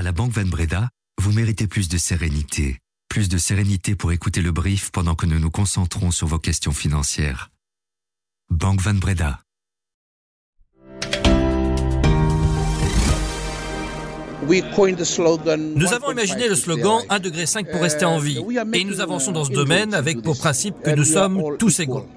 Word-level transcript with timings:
À 0.00 0.02
la 0.02 0.12
Banque 0.12 0.32
Van 0.32 0.46
Breda, 0.46 0.88
vous 1.20 1.30
méritez 1.30 1.66
plus 1.66 1.90
de 1.90 1.98
sérénité. 1.98 2.78
Plus 3.10 3.28
de 3.28 3.36
sérénité 3.36 3.94
pour 3.94 4.12
écouter 4.12 4.40
le 4.40 4.50
brief 4.50 4.90
pendant 4.92 5.14
que 5.14 5.26
nous 5.26 5.38
nous 5.38 5.50
concentrons 5.50 6.10
sur 6.10 6.26
vos 6.26 6.38
questions 6.38 6.72
financières. 6.72 7.50
Banque 8.48 8.80
Van 8.80 8.94
Breda. 8.94 9.40
Nous 14.48 15.92
avons 15.92 16.12
imaginé 16.12 16.48
le 16.48 16.54
slogan 16.54 17.02
1 17.10 17.18
degré 17.18 17.44
5 17.44 17.70
pour 17.70 17.82
rester 17.82 18.06
en 18.06 18.18
vie 18.18 18.42
et 18.72 18.84
nous 18.84 19.02
avançons 19.02 19.32
dans 19.32 19.44
ce 19.44 19.52
domaine 19.52 19.92
avec 19.92 20.22
pour 20.22 20.38
principe 20.38 20.76
que 20.82 20.92
nous 20.92 21.04
sommes 21.04 21.58
tous 21.58 21.78
égaux. 21.78 22.08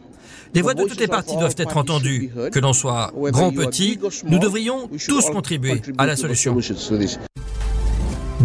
Les 0.53 0.61
voix 0.61 0.73
de 0.73 0.83
toutes 0.83 1.01
les 1.01 1.07
parties 1.07 1.35
doivent 1.35 1.55
être 1.57 1.75
entendues. 1.75 2.31
Que 2.53 2.59
l'on 2.59 2.71
soit 2.71 3.11
grand 3.13 3.49
ou 3.49 3.51
petit, 3.51 3.99
nous 4.25 4.39
devrions 4.39 4.89
tous 5.05 5.25
contribuer 5.31 5.81
à 5.97 6.05
la 6.05 6.15
solution. 6.15 6.57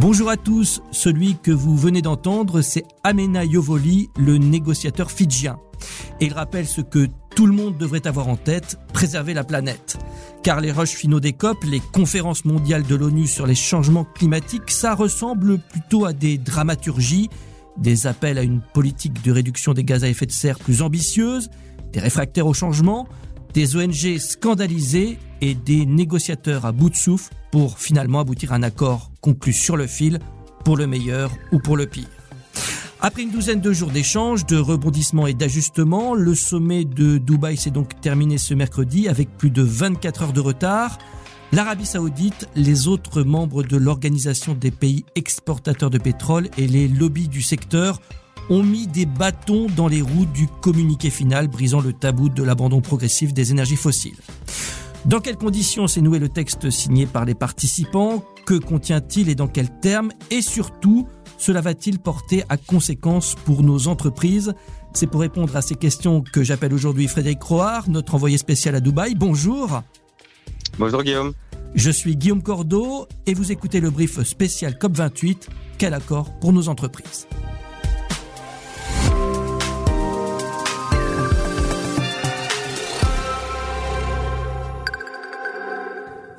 Bonjour 0.00 0.30
à 0.30 0.36
tous, 0.36 0.80
celui 0.92 1.34
que 1.34 1.50
vous 1.50 1.77
venez 1.77 2.02
d'entendre, 2.02 2.62
c'est 2.62 2.84
Amena 3.02 3.45
Yovoli, 3.45 4.10
le 4.16 4.38
négociateur 4.38 5.10
fidjien. 5.10 5.59
Et 6.20 6.27
il 6.27 6.32
rappelle 6.32 6.68
ce 6.68 6.80
que 6.80 7.09
tout 7.34 7.46
le 7.46 7.52
monde 7.52 7.77
devrait 7.77 8.06
avoir 8.06 8.28
en 8.28 8.37
tête, 8.37 8.78
préserver 8.92 9.34
la 9.34 9.42
planète. 9.42 9.98
Car 10.45 10.60
les 10.60 10.70
roches 10.70 10.95
finaux 10.95 11.18
des 11.18 11.32
COP, 11.32 11.64
les 11.64 11.80
conférences 11.80 12.45
mondiales 12.45 12.84
de 12.84 12.95
l'ONU 12.95 13.26
sur 13.26 13.45
les 13.45 13.56
changements 13.56 14.04
climatiques, 14.04 14.70
ça 14.70 14.95
ressemble 14.95 15.59
plutôt 15.59 16.04
à 16.04 16.12
des 16.12 16.38
dramaturgies, 16.38 17.28
des 17.76 18.06
appels 18.06 18.38
à 18.38 18.42
une 18.42 18.60
politique 18.60 19.24
de 19.24 19.32
réduction 19.32 19.73
des 19.73 19.82
gaz 19.82 20.04
à 20.04 20.09
effet 20.09 20.26
de 20.26 20.32
serre 20.32 20.60
plus 20.60 20.80
ambitieuse, 20.80 21.51
des 21.92 21.98
réfractaires 21.98 22.46
au 22.46 22.54
changement, 22.54 23.09
des 23.55 23.77
ONG 23.77 24.19
scandalisées 24.19 25.19
et 25.41 25.55
des 25.55 25.87
négociateurs 25.87 26.66
à 26.66 26.73
bout 26.73 26.91
de 26.91 26.97
souffle 26.97 27.33
pour 27.51 27.79
finalement 27.79 28.21
aboutir 28.21 28.52
à 28.52 28.57
un 28.57 28.62
accord 28.62 29.11
conclu 29.21 29.52
sur 29.52 29.77
le 29.77 29.87
fil 29.87 30.19
pour 30.65 30.77
le 30.77 30.87
meilleur 30.87 31.30
ou 31.52 31.59
pour 31.59 31.77
le 31.77 31.87
pire. 31.87 32.09
Après 33.01 33.23
une 33.23 33.30
douzaine 33.30 33.60
de 33.60 33.73
jours 33.73 33.90
d'échanges, 33.90 34.45
de 34.45 34.57
rebondissements 34.57 35.29
et 35.29 35.35
d'ajustements, 35.35 36.15
le 36.15 36.35
sommet 36.35 36.85
de 36.85 37.18
Dubaï 37.18 37.57
s'est 37.57 37.71
donc 37.71 38.01
terminé 38.01 38.38
ce 38.38 38.55
mercredi 38.55 39.09
avec 39.09 39.37
plus 39.37 39.51
de 39.51 39.62
24 39.62 40.23
heures 40.23 40.33
de 40.33 40.40
retard. 40.40 40.99
L'Arabie 41.52 41.87
saoudite, 41.87 42.49
les 42.57 42.88
autres 42.88 43.23
membres 43.23 43.62
de 43.62 43.77
l'Organisation 43.77 44.55
des 44.55 44.73
pays 44.73 45.05
exportateurs 45.15 45.90
de 45.90 45.99
pétrole 45.99 46.49
et 46.59 46.66
les 46.66 46.88
lobbies 46.88 47.29
du 47.29 47.40
secteur 47.40 48.01
ont 48.51 48.63
mis 48.63 48.87
des 48.87 49.07
bâtons 49.07 49.66
dans 49.77 49.88
les 49.88 50.02
roues 50.02 50.27
du 50.27 50.46
communiqué 50.46 51.10
final 51.10 51.49
brisant 51.49 51.80
le 51.80 51.93
tabou 51.93 52.29
de 52.29 52.43
l'abandon 52.43 52.80
progressif 52.80 53.32
des 53.35 53.51
énergies 53.51 53.77
fossiles. 53.77 54.16
Dans 55.05 55.21
quelles 55.21 55.37
conditions 55.37 55.87
s'est 55.87 56.01
noué 56.01 56.18
le 56.18 56.29
texte 56.29 56.71
signé 56.71 57.07
par 57.07 57.24
les 57.24 57.35
participants? 57.35 58.24
Que 58.46 58.55
contient-il 58.55 59.29
et 59.29 59.35
dans 59.35 59.46
quels 59.46 59.71
termes? 59.80 60.10
Et 60.30 60.43
surtout, 60.43 61.07
cela 61.37 61.60
va-t-il 61.60 61.99
porter 61.99 62.43
à 62.49 62.57
conséquence 62.57 63.35
pour 63.45 63.63
nos 63.63 63.88
entreprises? 63.88 64.55
C'est 64.93 65.06
pour 65.06 65.21
répondre 65.21 65.55
à 65.55 65.62
ces 65.62 65.77
questions 65.77 66.22
que 66.22 66.43
j'appelle 66.43 66.75
aujourd'hui 66.75 67.06
Frédéric 67.06 67.38
Croard, 67.38 67.88
notre 67.88 68.15
envoyé 68.15 68.38
spécial 68.38 68.75
à 68.75 68.81
Dubaï. 68.81 69.15
Bonjour. 69.15 69.83
Bonjour 70.78 71.03
Guillaume. 71.03 71.33
Je 71.75 71.91
suis 71.91 72.16
Guillaume 72.16 72.43
Cordeau 72.43 73.06
et 73.27 73.34
vous 73.34 73.53
écoutez 73.53 73.81
le 73.81 73.91
brief 73.91 74.22
spécial 74.22 74.75
COP28. 74.81 75.49
Quel 75.77 75.94
accord 75.94 76.38
pour 76.41 76.53
nos 76.53 76.69
entreprises? 76.69 77.27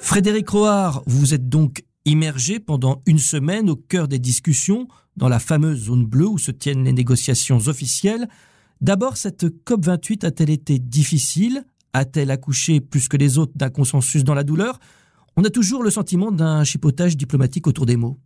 Frédéric 0.10 0.50
Roard, 0.50 1.04
vous 1.06 1.36
êtes 1.36 1.50
donc 1.50 1.84
immergé 2.04 2.60
pendant 2.60 3.04
une 3.06 3.20
semaine 3.20 3.70
au 3.70 3.76
cœur 3.76 4.08
des 4.08 4.18
discussions 4.18 4.88
dans 5.18 5.30
la 5.30 5.38
fameuse 5.38 5.84
zone 5.84 6.04
bleue 6.04 6.28
où 6.28 6.40
se 6.40 6.50
tiennent 6.50 6.84
les 6.84 6.94
négociations 6.94 7.60
officielles. 7.68 8.28
D'abord, 8.82 9.18
cette 9.18 9.46
COP28 9.46 10.26
a-t-elle 10.26 10.50
été 10.50 10.80
difficile? 10.80 11.64
A-t-elle 11.94 12.32
accouché 12.32 12.82
plus 12.82 13.08
que 13.08 13.18
les 13.18 13.38
autres 13.38 13.52
d'un 13.54 13.70
consensus 13.70 14.24
dans 14.24 14.34
la 14.34 14.44
douleur? 14.44 14.80
On 15.38 15.44
a 15.44 15.52
toujours 15.52 15.84
le 15.84 15.92
sentiment 15.92 16.32
d'un 16.32 16.64
chipotage 16.64 17.16
diplomatique 17.16 17.68
autour 17.68 17.86
des 17.86 17.96
mots. 17.96 18.18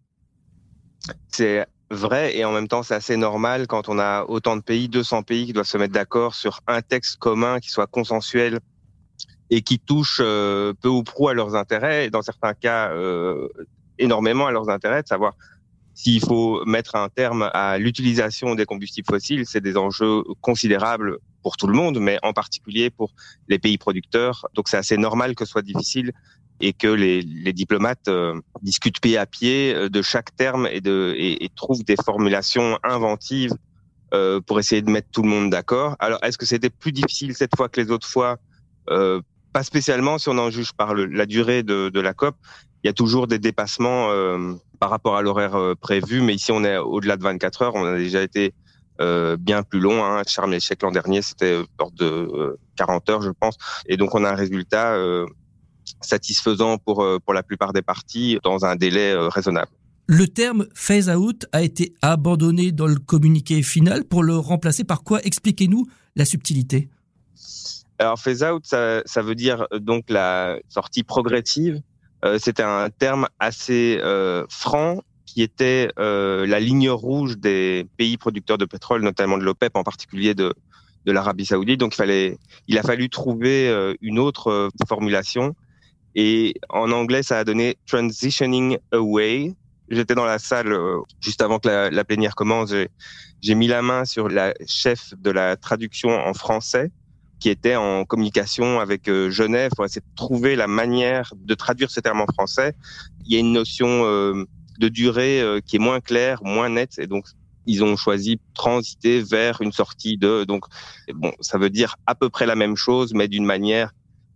C'est 1.27 1.65
vrai 1.91 2.37
et 2.37 2.45
en 2.45 2.53
même 2.53 2.69
temps 2.69 2.83
c'est 2.83 2.95
assez 2.95 3.17
normal 3.17 3.67
quand 3.67 3.89
on 3.89 3.99
a 3.99 4.23
autant 4.29 4.55
de 4.55 4.61
pays, 4.61 4.87
200 4.87 5.23
pays 5.23 5.47
qui 5.47 5.51
doivent 5.51 5.65
se 5.65 5.77
mettre 5.77 5.93
d'accord 5.93 6.33
sur 6.33 6.61
un 6.65 6.81
texte 6.81 7.17
commun 7.17 7.59
qui 7.59 7.69
soit 7.69 7.87
consensuel 7.87 8.61
et 9.53 9.61
qui 9.61 9.77
touchent 9.77 10.21
euh, 10.23 10.73
peu 10.81 10.87
ou 10.89 11.03
prou 11.03 11.29
à 11.29 11.35
leurs 11.35 11.53
intérêts, 11.55 12.05
et 12.05 12.09
dans 12.09 12.23
certains 12.23 12.55
cas 12.55 12.91
euh, 12.91 13.47
énormément 13.99 14.47
à 14.47 14.51
leurs 14.51 14.69
intérêts, 14.69 15.03
de 15.03 15.07
savoir 15.07 15.33
s'il 15.93 16.21
faut 16.21 16.65
mettre 16.65 16.95
un 16.95 17.07
terme 17.07 17.51
à 17.53 17.77
l'utilisation 17.77 18.55
des 18.55 18.65
combustibles 18.65 19.07
fossiles, 19.07 19.45
c'est 19.45 19.61
des 19.61 19.77
enjeux 19.77 20.23
considérables 20.41 21.19
pour 21.43 21.55
tout 21.55 21.67
le 21.67 21.75
monde, 21.75 21.99
mais 21.99 22.17
en 22.23 22.33
particulier 22.33 22.89
pour 22.89 23.11
les 23.47 23.59
pays 23.59 23.77
producteurs. 23.77 24.47
Donc 24.55 24.69
c'est 24.69 24.77
assez 24.77 24.97
normal 24.97 25.35
que 25.35 25.45
ce 25.45 25.51
soit 25.51 25.61
difficile 25.61 26.13
et 26.59 26.73
que 26.73 26.87
les, 26.87 27.21
les 27.21 27.53
diplomates 27.53 28.07
euh, 28.07 28.33
discutent 28.63 29.01
pied 29.01 29.19
à 29.19 29.27
pied 29.27 29.87
de 29.87 30.01
chaque 30.01 30.35
terme 30.35 30.67
et, 30.71 30.81
de, 30.81 31.13
et, 31.15 31.45
et 31.45 31.49
trouvent 31.55 31.83
des 31.83 31.97
formulations 32.03 32.79
inventives 32.83 33.53
euh, 34.15 34.41
pour 34.41 34.59
essayer 34.59 34.81
de 34.81 34.89
mettre 34.89 35.09
tout 35.11 35.21
le 35.21 35.29
monde 35.29 35.51
d'accord. 35.51 35.95
Alors 35.99 36.19
est-ce 36.23 36.39
que 36.39 36.45
c'était 36.47 36.71
plus 36.71 36.91
difficile 36.91 37.35
cette 37.35 37.55
fois 37.55 37.69
que 37.69 37.79
les 37.79 37.91
autres 37.91 38.07
fois 38.07 38.37
euh, 38.89 39.21
pas 39.53 39.63
spécialement 39.63 40.17
si 40.17 40.29
on 40.29 40.37
en 40.37 40.49
juge 40.49 40.73
par 40.73 40.95
la 40.95 41.25
durée 41.25 41.63
de, 41.63 41.99
la 41.99 42.13
COP. 42.13 42.35
Il 42.83 42.87
y 42.87 42.89
a 42.89 42.93
toujours 42.93 43.27
des 43.27 43.39
dépassements 43.39 44.09
euh, 44.09 44.53
par 44.79 44.89
rapport 44.89 45.15
à 45.15 45.21
l'horaire 45.21 45.55
euh, 45.55 45.73
prévu, 45.75 46.19
mais 46.19 46.33
ici 46.33 46.51
on 46.51 46.65
est 46.65 46.77
au-delà 46.77 47.15
de 47.15 47.23
24 47.23 47.61
heures. 47.61 47.75
On 47.75 47.85
a 47.85 47.95
déjà 47.95 48.21
été 48.21 48.53
euh, 48.99 49.37
bien 49.37 49.63
plus 49.63 49.79
long. 49.79 50.03
Hein. 50.03 50.23
Charme 50.27 50.53
échec 50.53 50.81
l'an 50.81 50.91
dernier, 50.91 51.21
c'était 51.21 51.61
hors 51.77 51.91
de 51.91 52.57
40 52.75 53.09
heures, 53.09 53.21
je 53.21 53.29
pense. 53.29 53.55
Et 53.85 53.95
donc 53.95 54.15
on 54.15 54.25
a 54.25 54.31
un 54.31 54.35
résultat 54.35 54.97
satisfaisant 56.01 56.77
pour 56.77 57.05
pour 57.23 57.33
la 57.33 57.43
plupart 57.43 57.71
des 57.71 57.81
parties 57.81 58.39
dans 58.43 58.65
un 58.65 58.75
délai 58.75 59.15
raisonnable. 59.29 59.71
Le 60.07 60.27
terme 60.27 60.67
phase 60.75 61.09
out 61.09 61.45
a 61.53 61.61
été 61.61 61.93
abandonné 62.01 62.73
dans 62.73 62.87
le 62.87 62.97
communiqué 62.97 63.63
final 63.63 64.03
pour 64.03 64.21
le 64.21 64.35
remplacer 64.35 64.83
par 64.83 65.03
quoi 65.03 65.21
Expliquez-nous 65.23 65.85
la 66.17 66.25
subtilité? 66.25 66.89
Alors 68.03 68.19
phase 68.19 68.43
out, 68.43 68.65
ça, 68.65 69.21
veut 69.21 69.33
dire 69.33 69.65
euh, 69.71 69.79
donc 69.79 70.09
la 70.09 70.59
sortie 70.67 71.03
progressive. 71.03 71.81
Euh, 72.25 72.37
C'était 72.37 72.63
un 72.63 72.89
terme 72.89 73.27
assez 73.39 73.97
euh, 74.01 74.45
franc 74.49 75.01
qui 75.25 75.41
était 75.41 75.89
la 75.97 76.59
ligne 76.59 76.89
rouge 76.89 77.37
des 77.37 77.87
pays 77.97 78.17
producteurs 78.17 78.57
de 78.57 78.65
pétrole, 78.65 79.01
notamment 79.01 79.37
de 79.37 79.43
l'OPEP, 79.43 79.75
en 79.75 79.83
particulier 79.83 80.35
de, 80.35 80.53
de 81.05 81.11
l'Arabie 81.11 81.45
Saoudite. 81.45 81.79
Donc 81.79 81.93
il 81.93 81.97
fallait, 81.97 82.37
il 82.67 82.77
a 82.77 82.83
fallu 82.83 83.09
trouver 83.09 83.95
une 84.01 84.19
autre 84.19 84.69
formulation. 84.87 85.55
Et 86.13 86.53
en 86.69 86.91
anglais, 86.91 87.23
ça 87.23 87.39
a 87.39 87.43
donné 87.45 87.77
transitioning 87.87 88.77
away. 88.91 89.55
J'étais 89.89 90.13
dans 90.13 90.25
la 90.25 90.37
salle 90.37 90.77
juste 91.19 91.41
avant 91.41 91.57
que 91.57 91.69
la, 91.69 91.89
la 91.89 92.03
plénière 92.03 92.35
commence. 92.35 92.71
J'ai 93.41 93.55
mis 93.55 93.67
la 93.67 93.81
main 93.81 94.05
sur 94.05 94.29
la 94.29 94.53
chef 94.67 95.15
de 95.17 95.31
la 95.31 95.55
traduction 95.55 96.09
en 96.11 96.35
français 96.35 96.91
qui 97.43 97.49
était 97.49 97.75
en 97.75 98.05
communication 98.05 98.79
avec 98.79 99.09
euh, 99.09 99.29
Genève 99.29 99.71
pour 99.75 99.83
essayer 99.83 99.99
de 99.99 100.15
trouver 100.15 100.55
la 100.55 100.67
manière 100.67 101.33
de 101.35 101.53
traduire 101.55 101.91
ce 101.91 101.99
terme 101.99 102.21
en 102.21 102.25
français. 102.25 102.73
Il 103.25 103.33
y 103.33 103.35
a 103.35 103.39
une 103.39 103.51
notion 103.51 104.05
euh, 104.05 104.45
de 104.79 104.87
durée 104.87 105.41
euh, 105.41 105.59
qui 105.59 105.75
est 105.75 105.79
moins 105.79 105.99
claire, 105.99 106.41
moins 106.41 106.69
nette, 106.69 106.99
et 106.99 107.05
donc 107.05 107.25
ils 107.65 107.83
ont 107.83 107.97
choisi 107.97 108.39
transiter 108.53 109.21
vers 109.21 109.61
une 109.61 109.73
sortie 109.73 110.17
de. 110.17 110.45
Donc, 110.45 110.63
bon, 111.13 111.33
ça 111.41 111.57
veut 111.57 111.69
dire 111.69 111.97
à 112.07 112.15
peu 112.15 112.29
près 112.29 112.45
la 112.45 112.55
même 112.55 112.77
chose, 112.77 113.13
mais 113.13 113.27
d'une 113.27 113.43
manière 113.43 113.91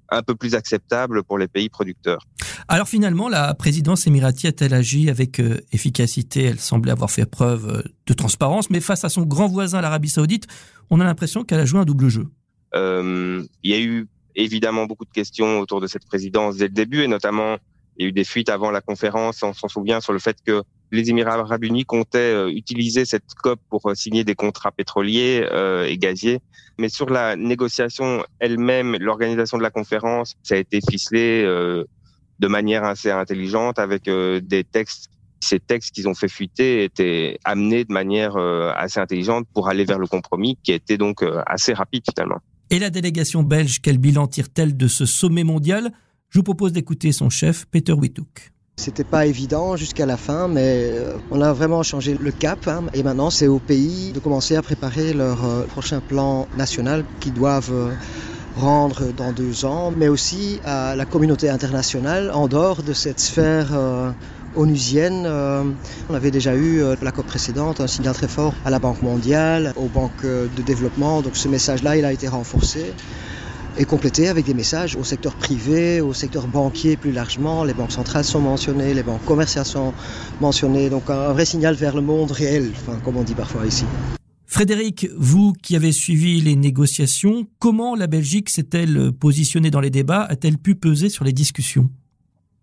un 0.09 0.21
peu 0.21 0.35
plus 0.35 0.53
acceptable 0.53 1.23
pour 1.23 1.37
les 1.37 1.47
pays 1.47 1.69
producteurs. 1.69 2.25
Alors 2.67 2.89
finalement, 2.89 3.29
la 3.29 3.53
présidence 3.53 4.05
émirati 4.05 4.47
a-t-elle 4.47 4.73
agi 4.73 5.09
avec 5.09 5.41
efficacité? 5.71 6.43
Elle 6.43 6.59
semblait 6.59 6.91
avoir 6.91 7.09
fait 7.09 7.25
preuve 7.25 7.89
de 8.05 8.13
transparence, 8.13 8.69
mais 8.69 8.81
face 8.81 9.05
à 9.05 9.09
son 9.09 9.21
grand 9.21 9.47
voisin, 9.47 9.79
l'Arabie 9.79 10.09
saoudite, 10.09 10.47
on 10.89 10.99
a 10.99 11.05
l'impression 11.05 11.45
qu'elle 11.45 11.61
a 11.61 11.65
joué 11.65 11.79
un 11.79 11.85
double 11.85 12.09
jeu. 12.09 12.27
Euh, 12.75 13.43
il 13.63 13.71
y 13.71 13.73
a 13.73 13.79
eu 13.79 14.07
évidemment 14.35 14.85
beaucoup 14.85 15.05
de 15.05 15.11
questions 15.11 15.59
autour 15.59 15.81
de 15.81 15.87
cette 15.87 16.05
présidence 16.05 16.57
dès 16.57 16.67
le 16.67 16.73
début, 16.73 17.01
et 17.01 17.07
notamment 17.07 17.57
il 17.97 18.03
y 18.03 18.05
a 18.05 18.09
eu 18.09 18.11
des 18.11 18.23
fuites 18.23 18.49
avant 18.49 18.69
la 18.69 18.81
conférence, 18.81 19.41
on 19.41 19.53
s'en 19.53 19.67
souvient, 19.67 19.99
sur 20.01 20.13
le 20.13 20.19
fait 20.19 20.37
que 20.45 20.61
les 20.91 21.09
Émirats 21.09 21.33
arabes 21.33 21.63
unis 21.63 21.85
comptaient 21.85 22.19
euh, 22.19 22.49
utiliser 22.49 23.05
cette 23.05 23.33
COP 23.41 23.59
pour 23.69 23.89
euh, 23.89 23.95
signer 23.95 24.23
des 24.23 24.35
contrats 24.35 24.71
pétroliers 24.71 25.47
et 25.87 25.97
gaziers. 25.97 26.39
Mais 26.77 26.89
sur 26.89 27.09
la 27.09 27.35
négociation 27.35 28.23
elle-même, 28.39 28.95
l'organisation 28.99 29.57
de 29.57 29.63
la 29.63 29.71
conférence, 29.71 30.35
ça 30.43 30.55
a 30.55 30.57
été 30.57 30.79
ficelé 30.87 31.43
de 31.43 32.47
manière 32.47 32.83
assez 32.83 33.09
intelligente 33.09 33.79
avec 33.79 34.03
des 34.03 34.63
textes. 34.63 35.09
Ces 35.39 35.59
textes 35.59 35.95
qu'ils 35.95 36.07
ont 36.07 36.13
fait 36.13 36.27
fuiter 36.27 36.83
étaient 36.83 37.39
amenés 37.43 37.83
de 37.83 37.91
manière 37.91 38.37
assez 38.37 38.99
intelligente 38.99 39.47
pour 39.55 39.69
aller 39.69 39.85
vers 39.85 39.97
le 39.97 40.05
compromis, 40.05 40.59
qui 40.63 40.71
était 40.71 40.99
donc 40.99 41.25
assez 41.47 41.73
rapide 41.73 42.03
finalement. 42.07 42.41
Et 42.69 42.79
la 42.79 42.89
délégation 42.89 43.43
belge, 43.43 43.79
quel 43.81 43.97
bilan 43.97 44.27
tire-t-elle 44.27 44.75
de 44.75 44.87
ce 44.89 45.05
sommet 45.05 45.45
mondial? 45.45 45.89
Je 46.29 46.39
vous 46.39 46.43
propose 46.43 46.73
d'écouter 46.73 47.13
son 47.13 47.29
chef, 47.29 47.65
Peter 47.71 47.93
Wittouk. 47.93 48.51
C'était 48.75 49.05
pas 49.05 49.25
évident 49.25 49.77
jusqu'à 49.77 50.05
la 50.05 50.17
fin, 50.17 50.49
mais 50.49 50.91
on 51.31 51.41
a 51.41 51.53
vraiment 51.53 51.81
changé 51.81 52.17
le 52.19 52.31
cap. 52.31 52.67
Hein, 52.67 52.83
et 52.93 53.03
maintenant, 53.03 53.29
c'est 53.29 53.47
au 53.47 53.59
pays 53.59 54.11
de 54.11 54.19
commencer 54.19 54.57
à 54.57 54.61
préparer 54.61 55.13
leur 55.13 55.37
prochain 55.67 56.01
plan 56.01 56.45
national 56.57 57.05
qu'ils 57.21 57.33
doivent 57.33 57.95
rendre 58.57 59.13
dans 59.13 59.31
deux 59.31 59.63
ans, 59.63 59.93
mais 59.95 60.09
aussi 60.09 60.59
à 60.65 60.95
la 60.97 61.05
communauté 61.05 61.49
internationale 61.49 62.31
en 62.31 62.49
dehors 62.49 62.83
de 62.83 62.91
cette 62.91 63.21
sphère 63.21 63.67
onusienne. 64.57 65.23
Euh, 65.25 65.63
on 66.09 66.13
avait 66.13 66.31
déjà 66.31 66.55
eu 66.55 66.81
euh, 66.81 66.95
la 67.01 67.11
COP 67.11 67.25
précédente 67.25 67.79
un 67.79 67.87
signal 67.87 68.13
très 68.13 68.27
fort 68.27 68.53
à 68.65 68.69
la 68.69 68.79
Banque 68.79 69.01
mondiale, 69.01 69.73
aux 69.75 69.87
banques 69.87 70.25
euh, 70.25 70.47
de 70.55 70.61
développement. 70.61 71.21
Donc 71.21 71.37
ce 71.37 71.47
message-là, 71.47 71.97
il 71.97 72.05
a 72.05 72.11
été 72.11 72.27
renforcé 72.27 72.93
et 73.79 73.85
complété 73.85 74.27
avec 74.27 74.45
des 74.45 74.55
messages 74.55 74.95
au 74.95 75.03
secteur 75.03 75.35
privé, 75.35 76.01
au 76.01 76.13
secteur 76.13 76.47
banquier 76.47 76.97
plus 76.97 77.11
largement. 77.11 77.63
Les 77.63 77.73
banques 77.73 77.91
centrales 77.91 78.23
sont 78.23 78.41
mentionnées, 78.41 78.93
les 78.93 79.03
banques 79.03 79.23
commerciales 79.25 79.65
sont 79.65 79.93
mentionnées. 80.41 80.89
Donc 80.89 81.09
un 81.09 81.31
vrai 81.33 81.45
signal 81.45 81.75
vers 81.75 81.95
le 81.95 82.01
monde 82.01 82.31
réel, 82.31 82.71
enfin, 82.71 82.99
comme 83.05 83.17
on 83.17 83.23
dit 83.23 83.35
parfois 83.35 83.65
ici. 83.65 83.85
Frédéric, 84.49 85.07
vous 85.17 85.53
qui 85.61 85.75
avez 85.75 85.91
suivi 85.91 86.41
les 86.41 86.55
négociations, 86.55 87.45
comment 87.59 87.95
la 87.95 88.07
Belgique 88.07 88.49
s'est-elle 88.49 89.11
positionnée 89.11 89.69
dans 89.69 89.81
les 89.81 89.89
débats? 89.89 90.23
A-t-elle 90.23 90.57
pu 90.57 90.73
peser 90.75 91.09
sur 91.09 91.25
les 91.25 91.33
discussions? 91.33 91.89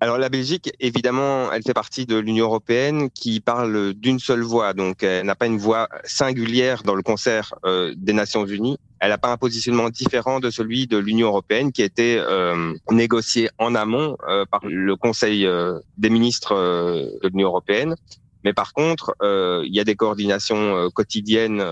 Alors 0.04 0.18
la 0.18 0.28
Belgique, 0.28 0.70
évidemment, 0.80 1.50
elle 1.50 1.62
fait 1.62 1.72
partie 1.72 2.04
de 2.04 2.18
l'Union 2.18 2.44
européenne 2.44 3.08
qui 3.08 3.40
parle 3.40 3.94
d'une 3.94 4.18
seule 4.18 4.42
voix, 4.42 4.74
donc 4.74 5.02
elle 5.02 5.24
n'a 5.24 5.34
pas 5.34 5.46
une 5.46 5.56
voix 5.56 5.88
singulière 6.04 6.82
dans 6.82 6.94
le 6.94 7.00
concert 7.00 7.54
euh, 7.64 7.94
des 7.96 8.12
Nations 8.12 8.44
Unies. 8.44 8.76
Elle 9.00 9.08
n'a 9.08 9.16
pas 9.16 9.32
un 9.32 9.38
positionnement 9.38 9.88
différent 9.88 10.40
de 10.40 10.50
celui 10.50 10.86
de 10.86 10.98
l'Union 10.98 11.28
européenne 11.28 11.72
qui 11.72 11.80
a 11.80 11.86
été 11.86 12.18
euh, 12.18 12.74
négocié 12.90 13.48
en 13.56 13.74
amont 13.74 14.18
euh, 14.28 14.44
par 14.44 14.60
le 14.66 14.94
Conseil 14.94 15.48
des 15.96 16.10
ministres 16.10 16.54
de 16.54 17.28
l'Union 17.28 17.48
européenne. 17.48 17.96
Mais 18.44 18.52
par 18.52 18.74
contre, 18.74 19.14
il 19.22 19.74
y 19.74 19.80
a 19.80 19.84
des 19.84 19.96
coordinations 19.96 20.90
quotidiennes 20.90 21.64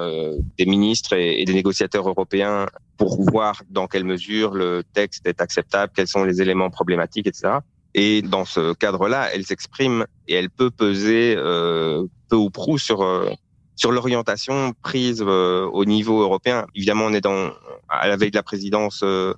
des 0.57 0.65
ministres 0.65 1.13
et, 1.13 1.45
des 1.45 1.53
négociateurs 1.53 2.09
européens 2.09 2.65
pour 2.97 3.23
voir 3.31 3.63
dans 3.69 3.87
quelle 3.87 4.05
mesure 4.05 4.55
le 4.55 4.83
texte 4.95 5.27
est 5.27 5.43
acceptable, 5.43 5.93
quels 5.95 6.09
sont 6.09 6.25
les 6.25 6.41
éléments 6.41 6.71
problématiques, 6.71 7.27
etc. 7.27 7.59
Et 7.95 8.23
dans 8.23 8.45
ce 8.45 8.73
cadre-là, 8.75 9.29
elle 9.35 9.45
s'exprime 9.45 10.07
et 10.27 10.35
elle 10.35 10.51
peut 10.51 10.71
peser 10.71 11.35
euh, 11.37 12.07
peu 12.29 12.37
ou 12.37 12.51
prou 12.51 12.79
sur 12.79 13.03
euh, 13.03 13.29
sur 13.77 13.93
l'orientation 13.93 14.73
prise 14.83 15.23
euh, 15.27 15.67
au 15.67 15.85
niveau 15.85 16.23
européen. 16.23 16.67
Évidemment, 16.75 17.07
on 17.07 17.13
est 17.13 17.21
dans 17.21 17.53
à 17.89 18.09
la 18.09 18.17
veille 18.17 18.31
de 18.31 18.37
la 18.37 18.43
présidence 18.43 19.03
euh, 19.03 19.35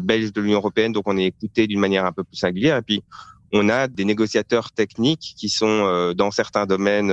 belge 0.00 0.32
de 0.32 0.40
l'Union 0.40 0.58
européenne, 0.58 0.92
donc 0.92 1.04
on 1.06 1.18
est 1.18 1.26
écouté 1.26 1.66
d'une 1.66 1.80
manière 1.80 2.06
un 2.06 2.12
peu 2.12 2.24
plus 2.24 2.36
singulière. 2.36 2.78
Et 2.78 2.82
puis, 2.82 3.02
on 3.52 3.68
a 3.68 3.88
des 3.88 4.04
négociateurs 4.04 4.72
techniques 4.72 5.34
qui 5.36 5.48
sont 5.48 6.12
dans 6.16 6.30
certains 6.30 6.66
domaines 6.66 7.12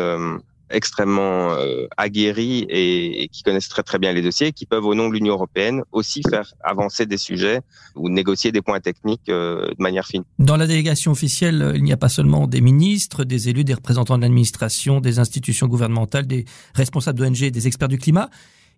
extrêmement 0.72 1.52
euh, 1.54 1.88
aguerris 1.98 2.66
et, 2.70 3.30
qui 3.32 3.44
connaissent 3.44 3.70
très 3.70 3.84
très 3.84 4.00
bien 4.00 4.14
les 4.14 4.22
dossiers, 4.22 4.52
qui 4.52 4.66
peuvent 4.66 4.86
au 4.86 4.96
nom 4.96 5.10
de 5.10 5.14
l'Union 5.14 5.34
européenne 5.34 5.84
aussi 5.92 6.22
faire 6.30 6.54
avancer 6.64 7.06
des 7.06 7.18
sujets 7.18 7.62
ou 7.96 8.10
négocier 8.10 8.52
des 8.52 8.62
points 8.62 8.80
techniques 8.80 9.30
euh, 9.30 9.70
de 9.70 9.82
manière 9.82 10.06
fine. 10.06 10.24
Dans 10.40 10.58
la 10.58 10.68
délégation 10.68 11.12
officielle, 11.12 11.74
il 11.76 11.84
n'y 11.84 11.94
a 11.94 11.98
pas 11.98 12.10
seulement 12.10 12.48
des 12.48 12.62
ministres, 12.62 13.24
des 13.24 13.50
élus, 13.50 13.64
des 13.64 13.74
représentants 13.74 14.18
de 14.18 14.24
l'administration, 14.24 15.02
des 15.02 15.20
institutions 15.20 15.68
gouvernementales, 15.68 16.28
des 16.28 16.46
responsables 16.74 17.20
d'ONG, 17.20 17.50
des 17.50 17.68
experts 17.68 17.88
du 17.88 17.98
climat. 17.98 18.30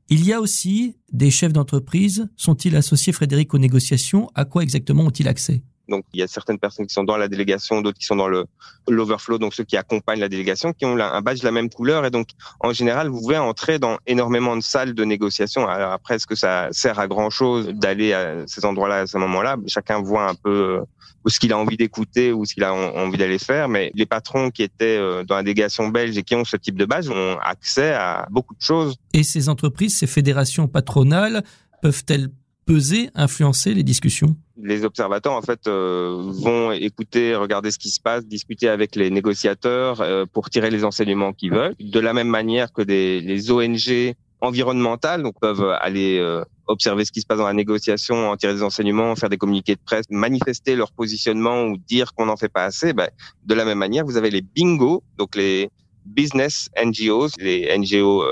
Il 0.10 0.26
y 0.26 0.34
a 0.34 0.42
aussi 0.42 0.98
des 1.12 1.32
chefs 1.32 1.54
d'entreprise. 1.54 2.28
Sont-ils 2.36 2.76
associés, 2.76 3.14
Frédéric, 3.14 3.54
aux 3.54 3.58
négociations? 3.58 4.30
À 4.36 4.46
quoi 4.46 4.64
exactement 4.64 5.04
ont-ils 5.04 5.28
accès? 5.28 5.64
Donc 5.90 6.06
il 6.14 6.20
y 6.20 6.24
a 6.24 6.28
certaines 6.28 6.60
personnes 6.60 6.88
qui 6.88 6.94
sont 6.94 7.04
dans 7.04 7.18
la 7.18 7.28
délégation, 7.28 7.82
d'autres 7.82 7.98
qui 7.98 8.06
sont 8.06 8.16
dans 8.16 8.28
le 8.28 8.46
l'overflow, 8.88 9.38
donc 9.38 9.54
ceux 9.54 9.64
qui 9.64 9.78
accompagnent 9.78 10.20
la 10.20 10.30
délégation, 10.30 10.74
qui 10.74 10.86
ont 10.86 10.98
un 10.98 11.22
badge 11.22 11.40
de 11.40 11.46
la 11.46 11.52
même 11.52 11.70
couleur. 11.70 12.06
Et 12.06 12.12
donc 12.12 12.28
en 12.60 12.74
général, 12.74 13.10
vous 13.10 13.20
pouvez 13.20 13.38
entrer 13.38 13.80
dans 13.80 13.98
énormément 14.08 14.56
de 14.56 14.62
salles 14.62 14.94
de 14.94 15.04
négociation. 15.04 15.68
Alors 15.68 15.92
après, 15.92 16.16
est-ce 16.16 16.28
que 16.28 16.36
ça 16.36 16.70
sert 16.72 17.00
à 17.00 17.08
grand 17.08 17.30
chose 17.30 17.68
d'aller 17.70 18.14
à 18.14 18.46
ces 18.48 18.66
endroits-là 18.66 19.02
à 19.02 19.08
ce 19.08 19.18
moment-là? 19.18 19.58
Chacun 19.68 20.02
voit 20.02 20.30
un 20.30 20.36
peu 20.36 20.80
euh, 20.80 20.82
ce 21.30 21.40
qu'il 21.40 21.54
a 21.54 21.58
envie 21.58 21.78
d'écouter 21.78 22.32
ou 22.32 22.46
ce 22.46 22.54
qu'il 22.54 22.64
a 22.64 22.74
envie 22.74 23.18
d'aller 23.18 23.40
faire. 23.40 23.70
Mais 23.70 23.92
les 23.96 24.06
patrons 24.06 24.52
qui 24.52 24.64
étaient 24.64 24.98
euh, 24.98 25.24
dans 25.24 25.36
la 25.36 25.44
délégation 25.44 25.90
belge 25.90 26.18
et 26.18 26.24
qui 26.24 26.36
ont 26.36 26.46
ce 26.46 26.58
type 26.58 26.78
de 26.78 26.86
badge 26.86 27.10
ont 27.10 27.38
accès 27.40 27.94
à 27.94 28.28
beaucoup 28.30 28.56
de 28.56 28.62
choses. 28.62 28.96
Et 29.14 29.24
ces 29.24 29.50
entreprises, 29.50 29.98
ces 29.98 30.08
fédérations 30.08 30.68
patronales 30.68 31.44
peuvent-elles 31.82 32.30
peser, 32.66 33.10
influencer 33.16 33.74
les 33.74 33.84
discussions 33.84 34.36
Les 34.62 34.86
observateurs, 34.86 35.34
en 35.34 35.42
fait, 35.42 35.68
euh, 35.68 36.32
vont 36.42 36.72
écouter, 36.72 37.36
regarder 37.36 37.72
ce 37.72 37.80
qui 37.80 37.90
se 37.90 38.00
passe, 38.00 38.26
discuter 38.26 38.70
avec 38.70 38.96
les 38.96 39.10
négociateurs 39.10 40.02
euh, 40.02 40.26
pour 40.32 40.50
tirer 40.50 40.70
les 40.70 40.84
enseignements 40.84 41.34
qu'ils 41.34 41.52
veulent. 41.52 41.76
De 41.80 42.00
la 42.00 42.14
même 42.14 42.28
manière 42.28 42.72
que 42.72 42.82
des, 42.82 43.22
les 43.22 43.52
ONG 43.52 44.16
environnementales 44.42 45.24
donc 45.24 45.40
peuvent 45.40 45.76
aller 45.80 46.20
euh, 46.20 46.44
observer 46.68 47.06
ce 47.06 47.12
qui 47.12 47.22
se 47.22 47.26
passe 47.26 47.38
dans 47.38 47.48
la 47.48 47.54
négociation, 47.54 48.30
en 48.30 48.36
tirer 48.36 48.54
des 48.54 48.64
enseignements, 48.64 49.16
faire 49.16 49.30
des 49.30 49.38
communiqués 49.38 49.76
de 49.76 49.82
presse, 49.86 50.06
manifester 50.10 50.76
leur 50.76 50.92
positionnement 50.92 51.64
ou 51.64 51.78
dire 51.78 52.14
qu'on 52.14 52.26
n'en 52.26 52.38
fait 52.38 52.50
pas 52.50 52.66
assez. 52.66 52.94
Ben, 52.94 53.10
de 53.46 53.54
la 53.54 53.64
même 53.66 53.78
manière, 53.78 54.06
vous 54.06 54.18
avez 54.18 54.30
les 54.30 54.42
bingo, 54.42 55.04
donc 55.18 55.36
les 55.36 55.70
business 56.06 56.70
NGOs, 56.78 57.30
les 57.40 57.70
NGO 57.78 58.24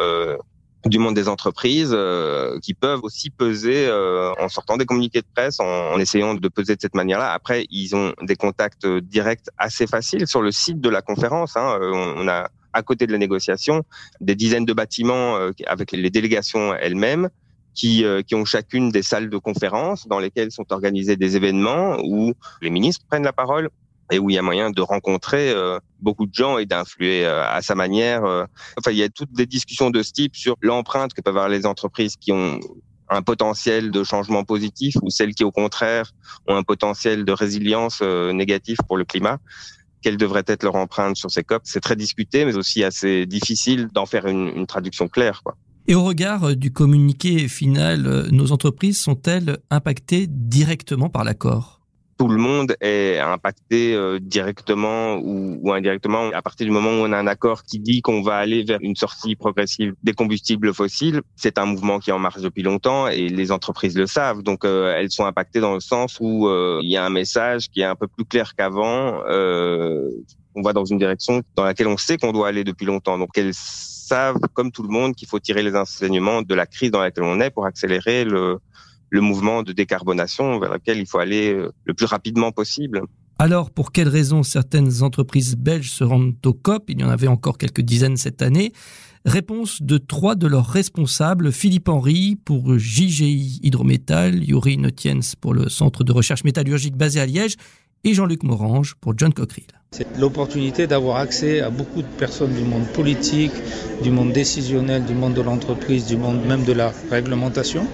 du 0.85 0.97
monde 0.97 1.15
des 1.15 1.27
entreprises 1.27 1.91
euh, 1.93 2.59
qui 2.59 2.73
peuvent 2.73 3.01
aussi 3.03 3.29
peser 3.29 3.87
euh, 3.87 4.33
en 4.39 4.49
sortant 4.49 4.77
des 4.77 4.85
communiqués 4.85 5.21
de 5.21 5.27
presse, 5.33 5.59
en, 5.59 5.99
essayant 5.99 6.33
de 6.33 6.47
peser 6.47 6.75
de 6.75 6.81
cette 6.81 6.95
manière-là. 6.95 7.31
Après, 7.33 7.67
ils 7.69 7.95
ont 7.95 8.13
des 8.21 8.35
contacts 8.35 8.87
directs 8.87 9.45
assez 9.57 9.85
faciles 9.85 10.27
sur 10.27 10.41
le 10.41 10.51
site 10.51 10.81
de 10.81 10.89
la 10.89 11.01
conférence. 11.01 11.55
Hein. 11.55 11.77
Euh, 11.81 12.13
on, 12.17 12.27
a 12.27 12.49
à 12.73 12.83
côté 12.83 13.05
de 13.05 13.11
la 13.11 13.17
négociation 13.17 13.83
des 14.21 14.33
dizaines 14.33 14.63
de 14.63 14.71
bâtiments 14.71 15.35
avec 15.67 15.91
les 15.91 16.09
délégations 16.09 16.73
elles-mêmes 16.73 17.27
qui, 17.73 18.05
qui 18.25 18.33
ont 18.33 18.45
chacune 18.45 18.91
des 18.91 19.03
salles 19.03 19.29
de 19.29 19.37
conférence 19.37 20.07
dans 20.07 20.19
lesquelles 20.19 20.53
sont 20.53 20.71
organisés 20.71 21.17
des 21.17 21.35
événements 21.35 21.97
où 22.01 22.31
les 22.61 22.69
ministres 22.69 23.05
prennent 23.09 23.25
la 23.25 23.33
parole 23.33 23.69
et 24.11 24.19
où 24.19 24.29
il 24.29 24.33
y 24.33 24.37
a 24.37 24.41
moyen 24.41 24.69
de 24.69 24.81
rencontrer 24.81 25.51
euh, 25.51 25.79
beaucoup 26.01 26.25
de 26.25 26.33
gens 26.33 26.57
et 26.57 26.65
d'influer 26.65 27.25
euh, 27.25 27.43
à 27.47 27.61
sa 27.61 27.75
manière. 27.75 28.23
Euh. 28.25 28.45
Enfin, 28.77 28.91
il 28.91 28.97
y 28.97 29.03
a 29.03 29.09
toutes 29.09 29.31
des 29.33 29.45
discussions 29.45 29.89
de 29.89 30.03
ce 30.03 30.11
type 30.11 30.35
sur 30.35 30.57
l'empreinte 30.61 31.13
que 31.13 31.21
peuvent 31.21 31.35
avoir 31.35 31.49
les 31.49 31.65
entreprises 31.65 32.17
qui 32.17 32.31
ont 32.31 32.59
un 33.09 33.21
potentiel 33.21 33.91
de 33.91 34.03
changement 34.03 34.43
positif 34.43 34.95
ou 35.01 35.09
celles 35.09 35.33
qui, 35.33 35.43
au 35.43 35.51
contraire, 35.51 36.11
ont 36.47 36.55
un 36.55 36.63
potentiel 36.63 37.25
de 37.25 37.31
résilience 37.31 38.01
négatif 38.01 38.77
pour 38.87 38.95
le 38.95 39.03
climat. 39.03 39.37
Quelle 40.01 40.15
devrait 40.15 40.45
être 40.47 40.63
leur 40.63 40.75
empreinte 40.75 41.17
sur 41.17 41.29
ces 41.29 41.43
COP? 41.43 41.61
C'est 41.65 41.81
très 41.81 41.97
discuté, 41.97 42.45
mais 42.45 42.55
aussi 42.55 42.85
assez 42.85 43.25
difficile 43.25 43.89
d'en 43.93 44.05
faire 44.05 44.27
une, 44.27 44.47
une 44.55 44.65
traduction 44.65 45.09
claire. 45.09 45.41
Quoi. 45.43 45.57
Et 45.87 45.95
au 45.95 46.05
regard 46.05 46.55
du 46.55 46.71
communiqué 46.71 47.49
final, 47.49 48.29
nos 48.31 48.53
entreprises 48.53 48.97
sont-elles 48.97 49.57
impactées 49.69 50.27
directement 50.27 51.09
par 51.09 51.25
l'accord? 51.25 51.80
Tout 52.21 52.27
le 52.27 52.37
monde 52.37 52.75
est 52.81 53.17
impacté 53.17 53.95
euh, 53.95 54.19
directement 54.21 55.15
ou, 55.15 55.73
indirectement 55.73 56.29
à 56.35 56.43
partir 56.43 56.67
du 56.67 56.71
moment 56.71 56.91
où 56.91 57.03
on 57.07 57.11
a 57.13 57.17
un 57.17 57.25
accord 57.25 57.63
qui 57.63 57.79
dit 57.79 58.03
qu'on 58.03 58.21
va 58.21 58.35
aller 58.35 58.63
vers 58.63 58.77
une 58.83 58.95
sortie 58.95 59.35
progressive 59.35 59.95
des 60.03 60.13
combustibles 60.13 60.71
fossiles. 60.71 61.23
C'est 61.35 61.57
un 61.57 61.65
mouvement 61.65 61.97
qui 61.97 62.11
est 62.11 62.13
en 62.13 62.19
marche 62.19 62.41
depuis 62.41 62.61
longtemps 62.61 63.07
et 63.07 63.27
les 63.27 63.51
entreprises 63.51 63.97
le 63.97 64.05
savent. 64.05 64.43
Donc 64.43 64.65
euh, 64.65 64.93
elles 64.95 65.09
sont 65.09 65.25
impactées 65.25 65.61
dans 65.61 65.73
le 65.73 65.79
sens 65.79 66.19
où 66.21 66.47
euh, 66.47 66.79
il 66.83 66.91
y 66.91 66.97
a 66.97 67.03
un 67.03 67.09
message 67.09 67.69
qui 67.71 67.81
est 67.81 67.85
un 67.85 67.95
peu 67.95 68.05
plus 68.05 68.25
clair 68.25 68.53
qu'avant. 68.55 69.23
on 70.53 70.61
va 70.61 70.73
dans 70.73 70.85
une 70.85 70.99
direction 70.99 71.41
dans 71.55 71.63
laquelle 71.63 71.87
on 71.87 71.97
sait 71.97 72.17
qu'on 72.17 72.33
doit 72.33 72.49
aller 72.49 72.63
depuis 72.63 72.85
longtemps. 72.85 73.17
Donc 73.17 73.35
elles 73.35 73.55
savent, 73.55 74.37
comme 74.53 74.71
tout 74.71 74.83
le 74.83 74.89
monde, 74.89 75.15
qu'il 75.15 75.27
faut 75.27 75.39
tirer 75.39 75.63
les 75.63 75.75
enseignements 75.75 76.43
de 76.43 76.53
la 76.53 76.67
crise 76.67 76.91
dans 76.91 77.01
laquelle 77.01 77.23
on 77.23 77.39
est 77.39 77.49
pour 77.49 77.65
accélérer 77.65 78.25
le 78.25 78.59
le 79.11 79.21
mouvement 79.21 79.61
de 79.61 79.73
décarbonation 79.73 80.57
vers 80.59 80.73
lequel 80.73 80.97
il 80.97 81.05
faut 81.05 81.19
aller 81.19 81.53
euh, 81.53 81.71
le 81.83 81.93
plus 81.93 82.05
rapidement 82.05 82.51
possible. 82.51 83.03
Alors, 83.37 83.71
pour 83.71 83.91
quelles 83.91 84.07
raisons 84.07 84.43
certaines 84.43 85.03
entreprises 85.03 85.55
belges 85.55 85.91
se 85.91 86.03
rendent 86.03 86.35
au 86.45 86.53
COP? 86.53 86.89
Il 86.89 87.01
y 87.01 87.03
en 87.03 87.09
avait 87.09 87.27
encore 87.27 87.57
quelques 87.57 87.81
dizaines 87.81 88.17
cette 88.17 88.41
année. 88.41 88.71
Réponse 89.25 89.81
de 89.81 89.97
trois 89.97 90.35
de 90.35 90.47
leurs 90.47 90.67
responsables, 90.67 91.51
Philippe 91.51 91.89
Henry 91.89 92.35
pour 92.35 92.77
JGI 92.77 93.59
Hydrométal, 93.61 94.43
Yuri 94.43 94.77
Notiens 94.77 95.19
pour 95.39 95.53
le 95.53 95.69
Centre 95.69 96.03
de 96.03 96.11
recherche 96.11 96.43
métallurgique 96.43 96.95
basé 96.95 97.19
à 97.19 97.25
Liège 97.25 97.55
et 98.03 98.13
Jean-Luc 98.13 98.43
Morange 98.43 98.95
pour 98.95 99.17
John 99.17 99.33
Cockerill. 99.33 99.80
C'est 99.93 100.07
l'opportunité 100.17 100.87
d'avoir 100.87 101.17
accès 101.17 101.59
à 101.59 101.69
beaucoup 101.69 102.01
de 102.01 102.07
personnes 102.17 102.53
du 102.53 102.61
monde 102.63 102.85
politique, 102.93 103.51
du 104.01 104.09
monde 104.09 104.31
décisionnel, 104.31 105.03
du 105.03 105.13
monde 105.13 105.33
de 105.33 105.41
l'entreprise, 105.41 106.05
du 106.05 106.15
monde 106.15 106.45
même 106.45 106.63
de 106.63 106.71
la 106.71 106.93
réglementation, 107.09 107.85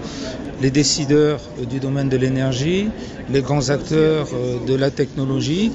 les 0.61 0.69
décideurs 0.69 1.39
du 1.67 1.79
domaine 1.79 2.07
de 2.07 2.15
l'énergie, 2.17 2.89
les 3.31 3.41
grands 3.41 3.71
acteurs 3.71 4.27
euh, 4.35 4.63
de 4.67 4.75
la 4.75 4.91
technologie, 4.91 5.71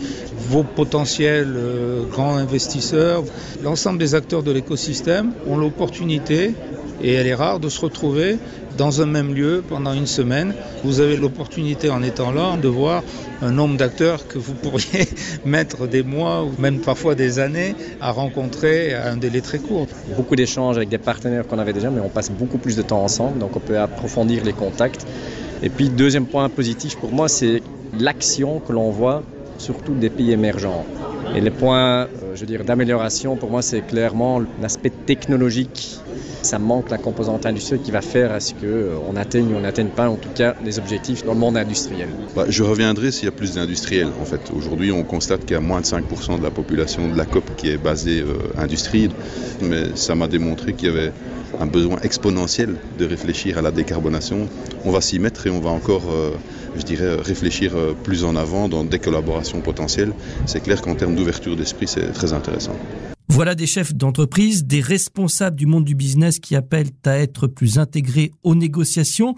vos 0.49 0.63
potentiels 0.63 1.55
euh, 1.57 2.05
grands 2.09 2.37
investisseurs, 2.37 3.25
l'ensemble 3.65 3.99
des 3.99 4.15
acteurs 4.15 4.45
de 4.45 4.53
l'écosystème 4.53 5.33
ont 5.49 5.57
l'opportunité 5.57 6.55
Et 7.03 7.15
elle 7.15 7.27
est 7.27 7.35
rare 7.35 7.59
de 7.59 7.69
se 7.69 7.81
retrouver 7.81 8.39
dans 8.79 9.03
un 9.03 9.07
même 9.07 9.35
lieu 9.35 9.63
pendant 9.69 9.93
une 9.93 10.07
semaine. 10.07 10.55
Vous 10.85 11.01
avez 11.01 11.17
l'opportunité 11.17 11.91
en 11.91 12.03
étant 12.03 12.31
là 12.31 12.57
de 12.57 12.69
voir 12.69 13.03
un 13.43 13.51
nombre 13.51 13.77
d'acteurs 13.77 14.27
que 14.29 14.39
vous 14.39 14.55
pourriez 14.55 15.09
mettre 15.45 15.87
des 15.87 16.03
mois 16.03 16.45
ou 16.45 16.53
même 16.61 16.79
parfois 16.79 17.15
des 17.15 17.39
années 17.39 17.75
à 18.01 18.13
rencontrer 18.13 18.95
à 18.95 19.11
un 19.11 19.17
délai 19.17 19.41
très 19.41 19.59
court. 19.59 19.87
Beaucoup 20.17 20.37
d'échanges 20.37 20.77
avec 20.77 20.89
des 20.89 20.99
partenaires 20.99 21.47
qu'on 21.47 21.59
avait 21.59 21.73
déjà, 21.73 21.91
mais 21.91 22.01
on 22.01 22.09
passe 22.09 22.31
beaucoup 22.31 22.59
plus 22.59 22.77
de 22.77 22.83
temps 22.83 23.03
ensemble, 23.03 23.39
donc 23.39 23.57
on 23.57 23.61
peut 23.61 23.79
approfondir 23.79 24.45
les 24.45 24.53
contacts. 24.53 25.05
Et 25.63 25.69
puis, 25.69 25.89
deuxième 25.89 26.27
point 26.27 26.49
positif 26.49 26.97
pour 26.97 27.13
moi, 27.13 27.29
c'est 27.29 27.63
l'action 27.99 28.61
que 28.61 28.73
l'on 28.73 28.91
voit, 28.91 29.23
surtout 29.59 29.95
des 29.95 30.11
pays 30.11 30.33
émergents. 30.33 30.85
Et 31.37 31.41
les 31.41 31.51
points, 31.51 32.09
je 32.35 32.41
veux 32.41 32.47
dire, 32.47 32.65
d'amélioration, 32.65 33.37
pour 33.37 33.51
moi, 33.51 33.63
c'est 33.63 33.81
clairement 33.81 34.43
l'aspect 34.61 34.91
technologique 34.91 35.99
ça 36.43 36.59
manque 36.59 36.91
la 36.91 36.99
composante 36.99 37.47
industrielle 37.47 37.83
qui 37.83 37.91
va 37.91 38.01
faire 38.01 38.33
à 38.33 38.41
ce 38.41 38.53
qu'on 38.55 39.17
atteigne 39.17 39.53
ou 39.55 39.57
on 39.57 39.61
n'atteigne 39.61 39.89
pas 39.89 40.09
en 40.09 40.17
tout 40.17 40.31
cas 40.35 40.55
les 40.65 40.79
objectifs 40.79 41.25
dans 41.25 41.35
le 41.35 41.39
monde 41.39 41.57
industriel. 41.57 42.09
Bah, 42.35 42.45
je 42.49 42.63
reviendrai 42.63 43.13
s'il 43.13 43.27
y 43.27 43.29
a 43.29 43.33
plus 43.33 43.55
d'industriels 43.55 44.11
en 44.21 44.25
fait. 44.25 44.41
Aujourd'hui 44.55 44.93
on 44.93 45.05
constate 45.05 45.41
qu'il 45.41 45.53
y 45.53 45.57
a 45.57 45.61
moins 45.61 45.81
de 45.81 45.87
5% 45.87 46.39
de 46.39 46.43
la 46.43 46.51
population 46.51 47.09
de 47.09 47.17
la 47.17 47.25
COP 47.25 47.45
qui 47.57 47.71
est 47.71 47.77
basée 47.77 48.21
euh, 48.21 48.39
industrie, 48.59 49.11
mais 49.61 49.95
ça 49.95 50.15
m'a 50.15 50.29
démontré 50.29 50.75
qu'il 50.75 50.89
y 50.89 50.91
avait 50.91 51.13
un 51.61 51.67
besoin 51.67 51.99
exponentiel 52.03 52.77
de 52.99 53.05
réfléchir 53.05 53.59
à 53.59 53.63
la 53.63 53.71
décarbonation. 53.71 54.49
On 54.85 54.91
va 54.91 55.01
s'y 55.01 55.19
mettre 55.19 55.47
et 55.47 55.51
on 55.51 55.61
va 55.61 55.71
encore, 55.71 56.05
euh, 56.11 56.31
je 56.77 56.83
dirais, 56.83 57.17
réfléchir 57.17 57.73
euh, 57.77 57.95
plus 57.95 58.25
en 58.25 58.37
avant 58.37 58.69
dans 58.69 58.85
des 58.85 58.99
collaborations 58.99 59.61
potentielles. 59.61 60.13
C'est 60.47 60.61
clair 60.61 60.81
qu'en 60.81 60.95
termes 60.95 61.15
d'ouverture 61.15 61.57
d'esprit, 61.57 61.89
c'est 61.89 62.13
très 62.13 62.33
intéressant. 62.33 62.77
Voilà 63.35 63.55
des 63.55 63.67
chefs 63.67 63.95
d'entreprise, 63.95 64.67
des 64.67 64.83
responsables 64.83 65.57
du 65.57 65.65
monde 65.65 65.87
du 65.87 65.95
business 65.95 66.39
qui 66.39 66.55
appellent 66.55 66.91
à 67.07 67.17
être 67.17 67.47
plus 67.47 67.79
intégrés 67.79 68.31
aux 68.43 68.55
négociations. 68.55 69.37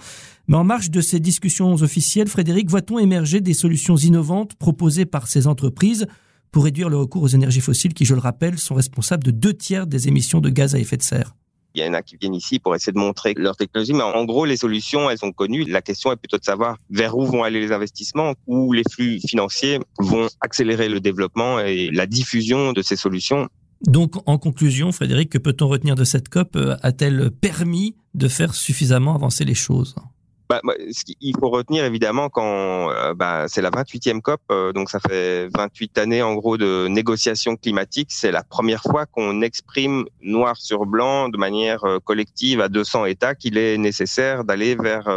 Mais 0.48 0.56
en 0.56 0.64
marge 0.64 0.90
de 0.90 1.00
ces 1.00 1.20
discussions 1.20 1.72
officielles, 1.74 2.26
Frédéric, 2.26 2.68
voit-on 2.68 2.98
émerger 2.98 3.40
des 3.40 3.54
solutions 3.54 3.94
innovantes 3.94 4.56
proposées 4.56 5.06
par 5.06 5.28
ces 5.28 5.46
entreprises 5.46 6.08
pour 6.50 6.64
réduire 6.64 6.88
le 6.88 6.96
recours 6.96 7.22
aux 7.22 7.28
énergies 7.28 7.60
fossiles 7.60 7.94
qui, 7.94 8.04
je 8.04 8.14
le 8.14 8.20
rappelle, 8.20 8.58
sont 8.58 8.74
responsables 8.74 9.22
de 9.22 9.30
deux 9.30 9.54
tiers 9.54 9.86
des 9.86 10.08
émissions 10.08 10.40
de 10.40 10.50
gaz 10.50 10.74
à 10.74 10.80
effet 10.80 10.96
de 10.96 11.02
serre? 11.02 11.36
Il 11.76 11.84
y 11.84 11.88
en 11.88 11.94
a 11.94 12.02
qui 12.02 12.16
viennent 12.16 12.34
ici 12.34 12.58
pour 12.58 12.74
essayer 12.74 12.92
de 12.92 12.98
montrer 12.98 13.34
leur 13.36 13.54
technologie, 13.54 13.92
mais 13.92 14.02
en 14.02 14.24
gros, 14.24 14.44
les 14.44 14.56
solutions, 14.56 15.08
elles 15.08 15.18
sont 15.18 15.30
connues. 15.30 15.66
La 15.66 15.82
question 15.82 16.10
est 16.10 16.16
plutôt 16.16 16.38
de 16.38 16.44
savoir 16.44 16.78
vers 16.90 17.16
où 17.16 17.26
vont 17.26 17.44
aller 17.44 17.60
les 17.60 17.70
investissements, 17.70 18.34
où 18.48 18.72
les 18.72 18.82
flux 18.90 19.20
financiers 19.20 19.78
vont 20.00 20.26
accélérer 20.40 20.88
le 20.88 20.98
développement 20.98 21.60
et 21.60 21.90
la 21.92 22.06
diffusion 22.06 22.72
de 22.72 22.82
ces 22.82 22.96
solutions. 22.96 23.48
Donc, 23.86 24.14
en 24.26 24.38
conclusion, 24.38 24.92
Frédéric, 24.92 25.30
que 25.30 25.38
peut-on 25.38 25.68
retenir 25.68 25.94
de 25.94 26.04
cette 26.04 26.28
COP 26.28 26.56
euh, 26.56 26.76
A-t-elle 26.82 27.30
permis 27.30 27.96
de 28.14 28.28
faire 28.28 28.54
suffisamment 28.54 29.14
avancer 29.14 29.44
les 29.44 29.54
choses? 29.54 29.94
Bah, 30.48 30.60
ce 30.92 31.04
qu'il 31.04 31.34
faut 31.38 31.48
retenir 31.48 31.84
évidemment 31.84 32.28
quand 32.28 32.90
euh, 32.90 33.14
bah, 33.14 33.46
c'est 33.48 33.62
la 33.62 33.70
28e 33.70 34.20
COP, 34.20 34.40
euh, 34.50 34.72
donc 34.72 34.90
ça 34.90 35.00
fait 35.00 35.48
28 35.56 35.98
années 35.98 36.22
en 36.22 36.34
gros 36.34 36.56
de 36.56 36.86
négociations 36.88 37.56
climatiques. 37.56 38.10
C'est 38.12 38.30
la 38.30 38.42
première 38.42 38.82
fois 38.82 39.06
qu'on 39.06 39.42
exprime 39.42 40.04
noir 40.22 40.56
sur 40.56 40.86
blanc 40.86 41.28
de 41.28 41.38
manière 41.38 41.82
collective 42.04 42.60
à 42.60 42.68
200 42.68 43.06
États 43.06 43.34
qu'il 43.34 43.58
est 43.58 43.78
nécessaire 43.78 44.44
d'aller 44.44 44.76
vers 44.76 45.08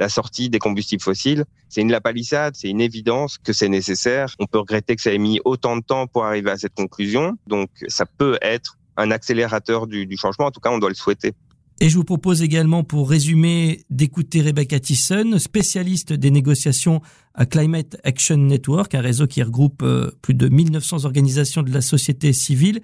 la 0.00 0.08
sortie 0.08 0.48
des 0.48 0.58
combustibles 0.58 1.02
fossiles. 1.02 1.44
C'est 1.68 1.82
une 1.82 1.92
lapalissade, 1.92 2.56
c'est 2.56 2.70
une 2.70 2.80
évidence 2.80 3.38
que 3.38 3.52
c'est 3.52 3.68
nécessaire. 3.68 4.34
On 4.40 4.46
peut 4.46 4.58
regretter 4.58 4.96
que 4.96 5.02
ça 5.02 5.12
ait 5.12 5.18
mis 5.18 5.40
autant 5.44 5.76
de 5.76 5.82
temps 5.82 6.06
pour 6.06 6.24
arriver 6.24 6.50
à 6.50 6.56
cette 6.56 6.74
conclusion. 6.74 7.36
Donc 7.46 7.70
ça 7.86 8.06
peut 8.06 8.38
être 8.40 8.78
un 8.96 9.10
accélérateur 9.10 9.86
du, 9.86 10.16
changement. 10.16 10.46
En 10.46 10.50
tout 10.50 10.60
cas, 10.60 10.70
on 10.70 10.78
doit 10.78 10.88
le 10.88 10.94
souhaiter. 10.94 11.34
Et 11.82 11.88
je 11.88 11.96
vous 11.96 12.04
propose 12.04 12.42
également, 12.42 12.82
pour 12.82 13.08
résumer, 13.08 13.84
d'écouter 13.88 14.42
Rebecca 14.42 14.80
Thyssen, 14.80 15.38
spécialiste 15.38 16.12
des 16.12 16.30
négociations 16.30 17.00
à 17.34 17.46
Climate 17.46 17.96
Action 18.02 18.36
Network, 18.36 18.94
un 18.94 19.00
réseau 19.00 19.26
qui 19.26 19.42
regroupe 19.42 19.82
euh, 19.82 20.10
plus 20.20 20.34
de 20.34 20.48
1900 20.48 21.04
organisations 21.04 21.62
de 21.62 21.72
la 21.72 21.80
société 21.80 22.32
civile. 22.32 22.80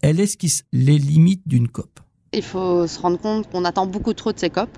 Elle 0.00 0.20
esquisse 0.20 0.64
les 0.72 0.98
limites 0.98 1.46
d'une 1.46 1.68
COP. 1.68 2.00
Il 2.34 2.42
faut 2.42 2.86
se 2.86 3.00
rendre 3.00 3.18
compte 3.18 3.48
qu'on 3.50 3.64
attend 3.64 3.86
beaucoup 3.86 4.12
trop 4.12 4.32
de 4.32 4.38
ces 4.38 4.50
COP 4.50 4.68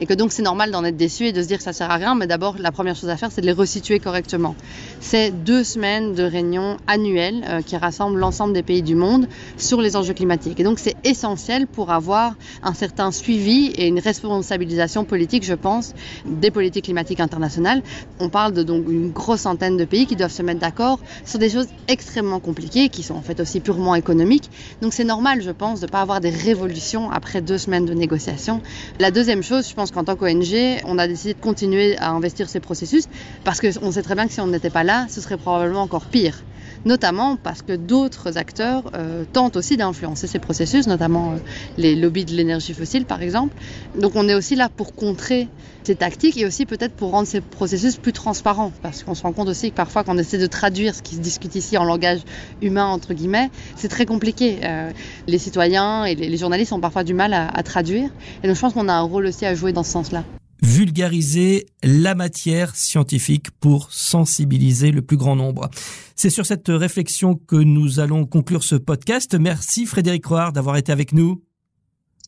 et 0.00 0.06
que 0.06 0.12
donc 0.12 0.32
c'est 0.32 0.42
normal 0.42 0.72
d'en 0.72 0.82
être 0.82 0.96
déçu 0.96 1.26
et 1.26 1.32
de 1.32 1.40
se 1.40 1.46
dire 1.46 1.58
que 1.58 1.62
ça 1.62 1.72
sert 1.72 1.88
à 1.88 1.94
rien. 1.94 2.16
Mais 2.16 2.26
d'abord, 2.26 2.56
la 2.58 2.72
première 2.72 2.96
chose 2.96 3.08
à 3.10 3.16
faire, 3.16 3.30
c'est 3.30 3.42
de 3.42 3.46
les 3.46 3.52
resituer 3.52 4.00
correctement. 4.00 4.56
C'est 4.98 5.30
deux 5.30 5.62
semaines 5.62 6.14
de 6.14 6.24
réunions 6.24 6.78
annuelles 6.88 7.44
euh, 7.48 7.62
qui 7.62 7.76
rassemblent 7.76 8.18
l'ensemble 8.18 8.54
des 8.54 8.64
pays 8.64 8.82
du 8.82 8.96
monde 8.96 9.28
sur 9.56 9.80
les 9.80 9.94
enjeux 9.94 10.14
climatiques. 10.14 10.58
Et 10.58 10.64
donc 10.64 10.80
c'est 10.80 10.96
essentiel 11.04 11.68
pour 11.68 11.92
avoir 11.92 12.34
un 12.64 12.74
certain 12.74 13.12
suivi 13.12 13.68
et 13.76 13.86
une 13.86 14.00
responsabilisation 14.00 15.04
politique, 15.04 15.44
je 15.44 15.54
pense, 15.54 15.94
des 16.26 16.50
politiques 16.50 16.86
climatiques 16.86 17.20
internationales. 17.20 17.84
On 18.18 18.30
parle 18.30 18.52
donc 18.52 18.88
une 18.88 19.12
grosse 19.12 19.42
centaine 19.42 19.76
de 19.76 19.84
pays 19.84 20.06
qui 20.06 20.16
doivent 20.16 20.32
se 20.32 20.42
mettre 20.42 20.58
d'accord 20.58 20.98
sur 21.24 21.38
des 21.38 21.50
choses 21.50 21.68
extrêmement 21.86 22.40
compliquées 22.40 22.88
qui 22.88 23.04
sont 23.04 23.14
en 23.14 23.22
fait 23.22 23.38
aussi 23.38 23.60
purement 23.60 23.94
économiques. 23.94 24.50
Donc 24.82 24.92
c'est 24.92 25.04
normal, 25.04 25.40
je 25.40 25.52
pense, 25.52 25.78
de 25.78 25.86
ne 25.86 25.90
pas 25.92 26.00
avoir 26.00 26.20
des 26.20 26.30
révolutions 26.30 26.95
après 27.12 27.42
deux 27.42 27.58
semaines 27.58 27.84
de 27.84 27.92
négociations. 27.94 28.62
La 28.98 29.10
deuxième 29.10 29.42
chose, 29.42 29.68
je 29.68 29.74
pense 29.74 29.90
qu'en 29.90 30.04
tant 30.04 30.16
qu'ONG, 30.16 30.80
on 30.84 30.98
a 30.98 31.06
décidé 31.06 31.34
de 31.34 31.40
continuer 31.40 31.96
à 31.98 32.10
investir 32.10 32.48
ces 32.48 32.60
processus 32.60 33.06
parce 33.44 33.60
qu'on 33.60 33.92
sait 33.92 34.02
très 34.02 34.14
bien 34.14 34.26
que 34.26 34.32
si 34.32 34.40
on 34.40 34.46
n'était 34.46 34.70
pas 34.70 34.84
là, 34.84 35.06
ce 35.10 35.20
serait 35.20 35.36
probablement 35.36 35.82
encore 35.82 36.06
pire 36.06 36.42
notamment 36.86 37.36
parce 37.36 37.60
que 37.60 37.74
d'autres 37.74 38.38
acteurs 38.38 38.90
euh, 38.94 39.24
tentent 39.32 39.56
aussi 39.56 39.76
d'influencer 39.76 40.26
ces 40.26 40.38
processus, 40.38 40.86
notamment 40.86 41.32
euh, 41.32 41.36
les 41.76 41.94
lobbies 41.96 42.24
de 42.24 42.32
l'énergie 42.32 42.72
fossile 42.72 43.04
par 43.04 43.20
exemple. 43.20 43.54
Donc 43.98 44.12
on 44.14 44.26
est 44.28 44.34
aussi 44.34 44.56
là 44.56 44.70
pour 44.74 44.94
contrer 44.94 45.48
ces 45.82 45.96
tactiques 45.96 46.38
et 46.38 46.46
aussi 46.46 46.64
peut-être 46.64 46.94
pour 46.94 47.10
rendre 47.10 47.28
ces 47.28 47.40
processus 47.40 47.96
plus 47.96 48.12
transparents, 48.12 48.72
parce 48.82 49.02
qu'on 49.02 49.14
se 49.14 49.22
rend 49.22 49.32
compte 49.32 49.48
aussi 49.48 49.70
que 49.70 49.76
parfois 49.76 50.04
quand 50.04 50.14
on 50.14 50.18
essaie 50.18 50.38
de 50.38 50.46
traduire 50.46 50.94
ce 50.94 51.02
qui 51.02 51.16
se 51.16 51.20
discute 51.20 51.54
ici 51.54 51.76
en 51.76 51.84
langage 51.84 52.20
humain, 52.62 52.86
entre 52.86 53.14
guillemets, 53.14 53.50
c'est 53.74 53.88
très 53.88 54.06
compliqué. 54.06 54.60
Euh, 54.64 54.90
les 55.26 55.38
citoyens 55.38 56.04
et 56.04 56.14
les, 56.14 56.36
journalistes 56.36 56.72
ont 56.72 56.80
parfois 56.80 57.02
du 57.02 57.14
mal 57.14 57.34
à, 57.34 57.48
à 57.48 57.62
traduire, 57.62 58.10
et 58.42 58.46
donc 58.46 58.56
je 58.56 58.60
pense 58.60 58.74
qu'on 58.74 58.88
a 58.88 58.94
un 58.94 59.02
rôle 59.02 59.26
aussi 59.26 59.44
à 59.44 59.54
jouer 59.54 59.72
dans 59.72 59.82
ce 59.82 59.90
sens-là 59.90 60.22
vulgariser 60.62 61.66
la 61.82 62.14
matière 62.14 62.74
scientifique 62.74 63.50
pour 63.60 63.92
sensibiliser 63.92 64.90
le 64.90 65.02
plus 65.02 65.16
grand 65.16 65.36
nombre. 65.36 65.70
C'est 66.14 66.30
sur 66.30 66.46
cette 66.46 66.68
réflexion 66.68 67.34
que 67.34 67.56
nous 67.56 68.00
allons 68.00 68.26
conclure 68.26 68.62
ce 68.62 68.76
podcast. 68.76 69.34
Merci 69.34 69.86
Frédéric 69.86 70.26
Roard 70.26 70.54
d'avoir 70.54 70.76
été 70.76 70.92
avec 70.92 71.12
nous. 71.12 71.42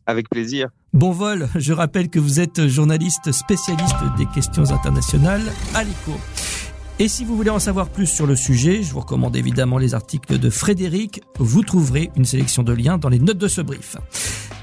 Avec 0.07 0.29
plaisir. 0.31 0.69
Bon 0.95 1.13
vol, 1.13 1.49
je 1.55 1.73
rappelle 1.73 2.09
que 2.09 2.19
vous 2.19 2.41
êtes 2.41 2.67
journaliste 2.67 3.33
spécialiste 3.33 3.97
des 4.17 4.27
questions 4.27 4.71
internationales 4.71 5.43
à 5.75 5.85
l'ICO. 5.85 6.13
Et 6.99 7.07
si 7.07 7.25
vous 7.25 7.37
voulez 7.37 7.51
en 7.51 7.61
savoir 7.61 7.91
plus 7.91 8.07
sur 8.07 8.27
le 8.27 8.35
sujet, 8.35 8.83
je 8.83 8.93
vous 8.93 9.01
recommande 9.01 9.37
évidemment 9.37 9.79
les 9.79 9.95
articles 9.95 10.39
de 10.39 10.51
Frédéric. 10.51 11.23
Vous 11.39 11.63
trouverez 11.63 12.11
une 12.17 12.25
sélection 12.25 12.65
de 12.65 12.73
liens 12.73 12.99
dans 12.99 13.09
les 13.09 13.21
notes 13.21 13.39
de 13.39 13.47
ce 13.47 13.61
brief. 13.61 13.97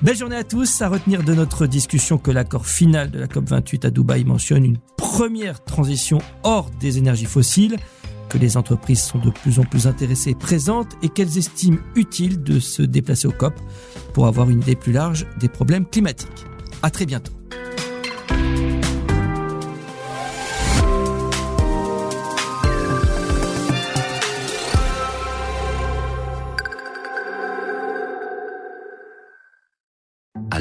Belle 0.02 0.18
journée 0.18 0.36
à 0.36 0.44
tous. 0.44 0.82
À 0.82 0.90
retenir 0.90 1.24
de 1.24 1.34
notre 1.34 1.68
discussion 1.68 2.18
que 2.18 2.30
l'accord 2.30 2.66
final 2.66 3.10
de 3.12 3.20
la 3.20 3.28
COP28 3.28 3.88
à 3.88 3.90
Dubaï 3.90 4.26
mentionne 4.26 4.66
une 4.66 4.78
première 4.98 5.64
transition 5.64 6.20
hors 6.44 6.70
des 6.70 6.98
énergies 6.98 7.26
fossiles, 7.26 7.78
que 8.30 8.38
les 8.38 8.58
entreprises 8.58 9.02
sont 9.02 9.20
de 9.20 9.30
plus 9.30 9.60
en 9.60 9.64
plus 9.64 9.88
intéressées 9.88 10.32
et 10.32 10.36
présentes 10.36 10.98
et 11.02 11.10
qu'elles 11.10 11.38
estiment 11.38 11.80
utile 11.96 12.44
de 12.44 12.60
se 12.60 12.82
déplacer 12.82 13.28
au 13.28 13.32
COP 13.32 13.54
pour 14.14 14.28
avoir 14.28 14.50
une 14.50 14.62
idée 14.62 14.76
plus 14.76 14.92
large 14.92 15.26
des 15.40 15.48
problèmes 15.48 15.86
climatiques. 15.86 16.46
À 16.84 16.90
très 16.90 17.06
bientôt. 17.06 17.35